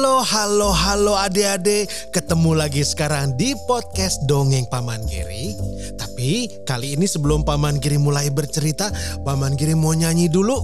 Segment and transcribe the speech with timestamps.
[0.00, 1.84] Halo, halo, halo adik-adik.
[2.08, 5.52] Ketemu lagi sekarang di podcast Dongeng Paman Giri.
[6.00, 8.88] Tapi kali ini sebelum Paman Giri mulai bercerita,
[9.28, 10.56] Paman Giri mau nyanyi dulu.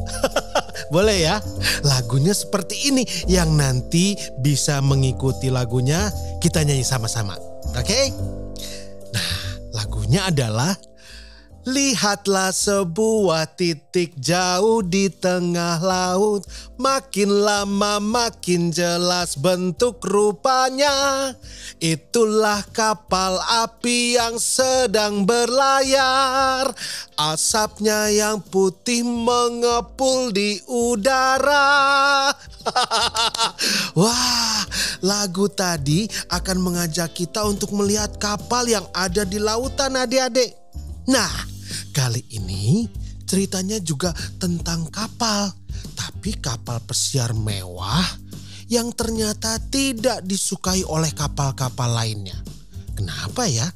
[0.97, 1.37] Boleh ya?
[1.85, 6.09] Lagunya seperti ini yang nanti bisa mengikuti lagunya
[6.41, 7.37] kita nyanyi sama-sama.
[7.77, 8.09] Oke?
[9.13, 9.33] Nah,
[9.77, 10.73] lagunya adalah
[11.67, 16.47] Lihatlah sebuah titik jauh di tengah laut.
[16.79, 21.35] Makin lama makin jelas bentuk rupanya.
[21.83, 26.71] Itulah kapal api yang sedang berlayar.
[27.19, 32.31] Asapnya yang putih mengepul di udara.
[33.99, 34.63] Wah,
[35.03, 40.55] lagu tadi akan mengajak kita untuk melihat kapal yang ada di lautan adik-adik.
[41.11, 41.56] Nah,
[41.97, 42.85] Kali ini
[43.25, 45.49] ceritanya juga tentang kapal,
[45.97, 48.05] tapi kapal pesiar mewah
[48.69, 52.37] yang ternyata tidak disukai oleh kapal-kapal lainnya.
[52.93, 53.73] Kenapa ya?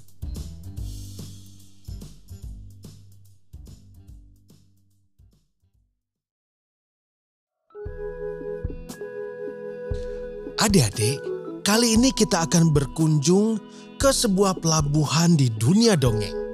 [10.60, 11.24] Adik-adik,
[11.64, 13.56] kali ini kita akan berkunjung
[13.96, 16.49] ke sebuah pelabuhan di dunia dongeng.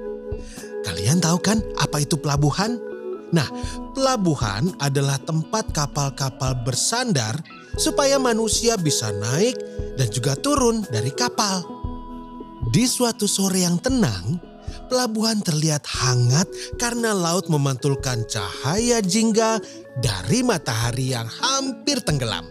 [0.87, 2.79] Kalian tahu kan apa itu pelabuhan?
[3.35, 3.43] Nah,
[3.91, 7.35] pelabuhan adalah tempat kapal-kapal bersandar
[7.75, 9.59] supaya manusia bisa naik
[9.99, 11.59] dan juga turun dari kapal.
[12.71, 14.39] Di suatu sore yang tenang,
[14.87, 16.47] pelabuhan terlihat hangat
[16.79, 19.59] karena laut memantulkan cahaya jingga
[19.99, 22.47] dari matahari yang hampir tenggelam.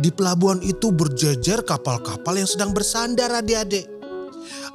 [0.00, 3.84] Di pelabuhan itu berjejer kapal-kapal yang sedang bersandar adik-adik.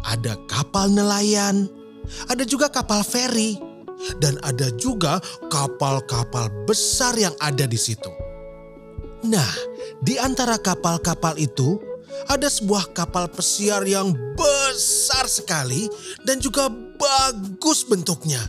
[0.06, 1.81] Ada kapal nelayan,
[2.30, 3.72] ada juga kapal feri,
[4.18, 8.10] dan ada juga kapal-kapal besar yang ada di situ.
[9.22, 9.54] Nah,
[10.02, 11.78] di antara kapal-kapal itu
[12.26, 15.86] ada sebuah kapal pesiar yang besar sekali
[16.26, 18.42] dan juga bagus bentuknya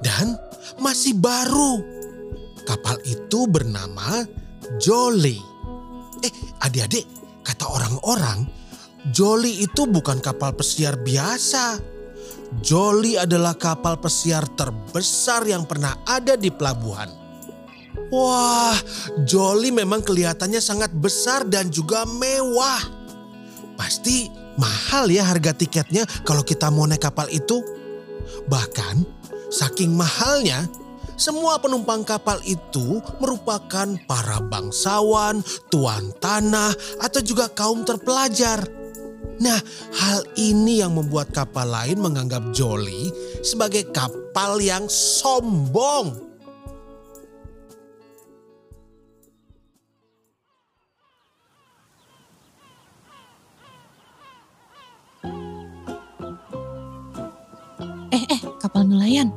[0.00, 0.36] dan
[0.80, 1.80] masih baru.
[2.64, 4.24] Kapal itu bernama
[4.80, 5.36] Jolly.
[6.24, 6.32] Eh,
[6.64, 7.04] adik-adik,
[7.44, 8.48] kata orang-orang,
[9.12, 11.93] Jolly itu bukan kapal pesiar biasa
[12.62, 17.10] Jolly adalah kapal pesiar terbesar yang pernah ada di pelabuhan.
[18.14, 18.76] Wah,
[19.26, 22.82] Jolly memang kelihatannya sangat besar dan juga mewah.
[23.74, 27.58] Pasti mahal ya harga tiketnya kalau kita mau naik kapal itu.
[28.46, 29.02] Bahkan
[29.50, 30.68] saking mahalnya,
[31.14, 38.83] semua penumpang kapal itu merupakan para bangsawan, tuan tanah, atau juga kaum terpelajar.
[39.42, 39.58] Nah,
[39.98, 43.10] hal ini yang membuat kapal lain menganggap Jolly
[43.42, 46.14] sebagai kapal yang sombong.
[58.14, 59.34] Eh, eh, kapal nelayan.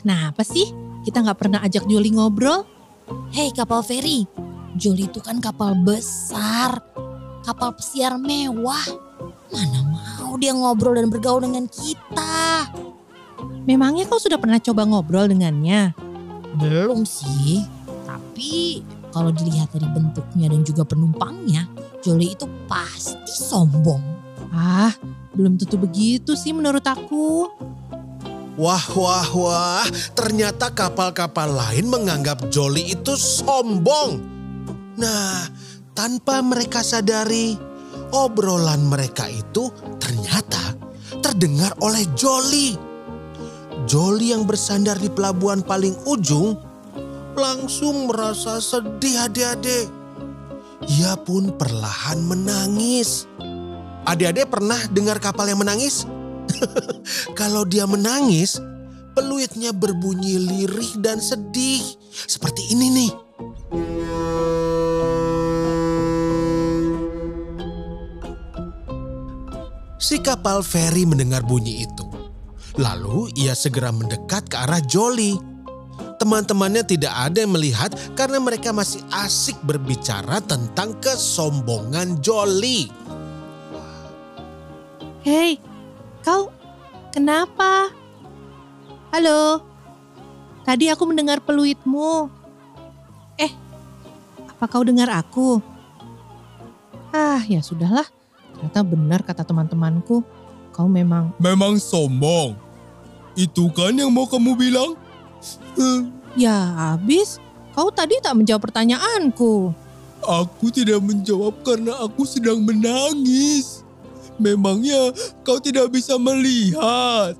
[0.00, 0.72] Kenapa sih
[1.04, 2.64] kita nggak pernah ajak Joli ngobrol?
[3.36, 4.24] Hei kapal feri,
[4.80, 6.80] Joli itu kan kapal besar,
[7.44, 9.03] kapal pesiar mewah.
[9.52, 12.68] Mana mau dia ngobrol dan bergaul dengan kita?
[13.64, 15.96] Memangnya kau sudah pernah coba ngobrol dengannya?
[16.60, 17.64] Belum sih,
[18.04, 21.70] tapi kalau dilihat dari bentuknya dan juga penumpangnya,
[22.02, 24.02] Joli itu pasti sombong.
[24.54, 24.92] Ah,
[25.34, 27.50] belum tentu begitu sih menurut aku.
[28.54, 34.22] Wah, wah, wah, ternyata kapal-kapal lain menganggap Jolly itu sombong.
[34.94, 35.50] Nah,
[35.90, 37.58] tanpa mereka sadari,
[38.14, 40.78] obrolan mereka itu ternyata
[41.18, 42.78] terdengar oleh Jolly.
[43.90, 46.54] Jolly yang bersandar di pelabuhan paling ujung
[47.34, 49.90] langsung merasa sedih adik-adik.
[50.86, 53.26] Ia pun perlahan menangis.
[54.06, 56.06] Adik-adik pernah dengar kapal yang menangis?
[57.38, 58.60] Kalau dia menangis,
[59.16, 61.82] peluitnya berbunyi lirih dan sedih.
[62.12, 63.23] Seperti ini nih.
[70.14, 72.06] Si kapal feri mendengar bunyi itu.
[72.78, 75.34] Lalu ia segera mendekat ke arah Jolly.
[76.22, 82.94] Teman-temannya tidak ada yang melihat karena mereka masih asik berbicara tentang kesombongan Jolly.
[85.26, 85.58] Hei,
[86.22, 86.46] kau
[87.10, 87.90] kenapa?
[89.10, 89.66] Halo,
[90.62, 92.30] tadi aku mendengar peluitmu.
[93.34, 93.50] Eh,
[94.46, 95.58] apa kau dengar aku?
[97.10, 98.06] Ah, ya sudahlah.
[98.64, 100.24] Ternyata benar kata teman-temanku.
[100.72, 102.56] Kau memang Memang sombong.
[103.36, 104.96] Itu kan yang mau kamu bilang?
[106.32, 107.36] Ya habis,
[107.76, 109.76] kau tadi tak menjawab pertanyaanku.
[110.24, 113.84] aku tidak menjawab karena aku sedang menangis.
[114.40, 115.12] Memangnya
[115.44, 117.36] kau tidak bisa melihat?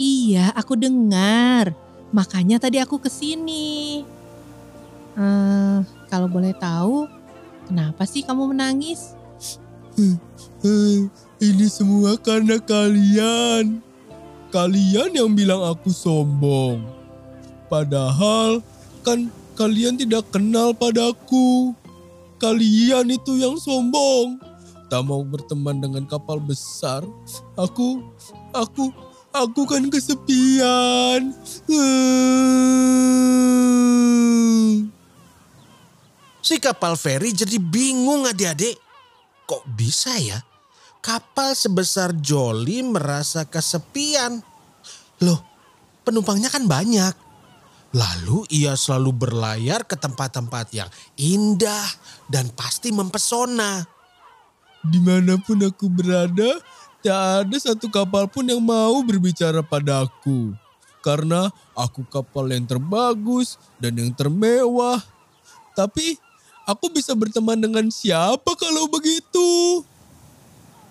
[0.00, 1.76] Iya, aku dengar.
[2.08, 4.00] Makanya tadi aku ke sini.
[5.12, 5.78] Eh,
[6.08, 7.04] kalau boleh tahu,
[7.68, 9.12] kenapa sih kamu menangis?
[9.94, 11.06] Eh,
[11.38, 13.78] ini semua karena kalian.
[14.50, 16.82] Kalian yang bilang aku sombong.
[17.70, 18.62] Padahal
[19.06, 21.74] kan kalian tidak kenal padaku.
[22.42, 24.38] Kalian itu yang sombong.
[24.90, 27.06] Tak mau berteman dengan kapal besar.
[27.54, 28.02] Aku,
[28.50, 28.90] aku,
[29.30, 31.34] aku kan kesepian.
[31.70, 32.14] Eh.
[36.44, 38.76] Si kapal feri jadi bingung adik-adik.
[39.44, 40.40] Kok bisa ya?
[41.04, 44.40] Kapal sebesar Jolly merasa kesepian.
[45.20, 45.40] Loh,
[46.00, 47.12] penumpangnya kan banyak.
[47.94, 51.86] Lalu ia selalu berlayar ke tempat-tempat yang indah
[52.26, 53.86] dan pasti mempesona.
[54.82, 56.58] Di mana pun aku berada,
[57.04, 60.56] tak ada satu kapal pun yang mau berbicara padaku.
[61.04, 64.98] Karena aku kapal yang terbagus dan yang termewah.
[65.76, 66.16] Tapi
[66.64, 69.80] aku bisa berteman dengan siapa kalau begitu?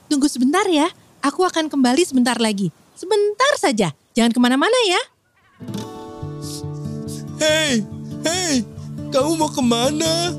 [0.07, 0.89] Tunggu sebentar ya,
[1.19, 2.69] aku akan kembali sebentar lagi.
[2.93, 5.01] Sebentar saja, jangan ke mana-mana ya.
[7.41, 7.81] Hei,
[8.21, 8.61] hei,
[9.09, 10.37] kamu mau ke mana?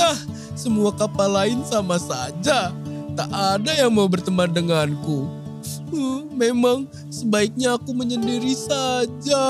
[0.00, 0.18] Ah,
[0.56, 2.72] semua kapal lain sama saja.
[3.14, 5.28] Tak ada yang mau berteman denganku.
[5.92, 9.44] Hmm, memang sebaiknya aku menyendiri saja.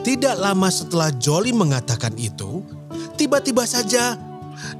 [0.00, 2.62] Tidak lama setelah Jolly mengatakan itu,
[3.14, 4.16] tiba-tiba saja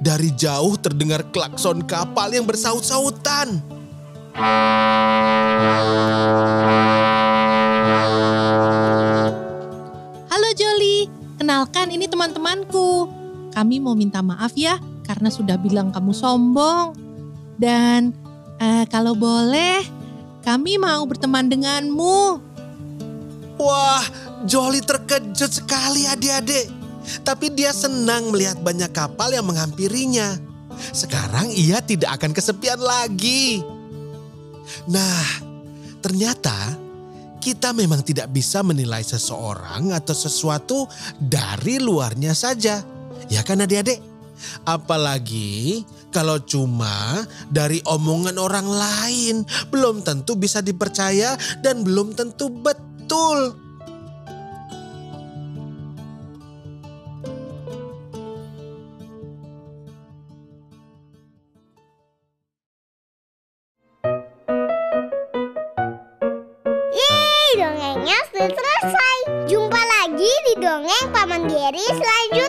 [0.01, 3.61] dari jauh terdengar klakson kapal yang bersaut-sautan.
[10.31, 13.09] Halo Jolly, kenalkan ini teman-temanku.
[13.51, 16.95] Kami mau minta maaf ya karena sudah bilang kamu sombong.
[17.61, 18.15] Dan
[18.63, 19.85] eh, kalau boleh,
[20.41, 22.41] kami mau berteman denganmu.
[23.61, 24.05] Wah,
[24.49, 26.80] Jolly terkejut sekali adik-adik.
[27.27, 30.39] Tapi dia senang melihat banyak kapal yang menghampirinya.
[30.95, 33.61] Sekarang ia tidak akan kesepian lagi.
[34.87, 35.27] Nah,
[36.01, 36.79] ternyata
[37.41, 40.85] kita memang tidak bisa menilai seseorang atau sesuatu
[41.17, 42.85] dari luarnya saja.
[43.33, 44.01] Ya kan adik-adik?
[44.65, 49.37] Apalagi kalau cuma dari omongan orang lain,
[49.69, 53.70] belum tentu bisa dipercaya dan belum tentu betul.
[68.49, 69.17] Selesai.
[69.53, 72.40] Jumpa lagi di dongeng Paman Geri selanjutnya.